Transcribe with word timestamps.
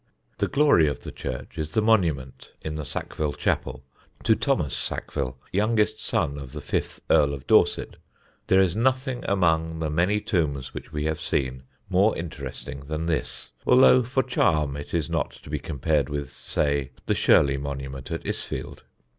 The 0.39 0.47
glory 0.47 0.87
of 0.87 1.01
the 1.01 1.11
church 1.11 1.59
is 1.59 1.69
the 1.69 1.79
monument, 1.83 2.53
in 2.63 2.73
the 2.73 2.85
Sackville 2.85 3.33
Chapel, 3.33 3.83
to 4.23 4.35
Thomas 4.35 4.75
Sackville, 4.75 5.37
youngest 5.51 6.01
son 6.01 6.39
of 6.39 6.53
the 6.53 6.59
fifth 6.59 7.01
Earl 7.11 7.35
of 7.35 7.45
Dorset. 7.45 7.97
There 8.47 8.59
is 8.59 8.75
nothing 8.75 9.23
among 9.27 9.77
the 9.77 9.91
many 9.91 10.19
tombs 10.19 10.73
which 10.73 10.91
we 10.91 11.03
have 11.03 11.21
seen 11.21 11.65
more 11.87 12.17
interesting 12.17 12.79
than 12.87 13.05
this, 13.05 13.51
although 13.63 14.01
for 14.01 14.23
charm 14.23 14.75
it 14.75 14.91
is 14.91 15.07
not 15.07 15.33
to 15.33 15.51
be 15.51 15.59
compared 15.59 16.09
with, 16.09 16.31
say, 16.31 16.89
the 17.05 17.13
Shurley 17.13 17.57
monument 17.59 18.09
at 18.09 18.23
Isfield. 18.25 18.79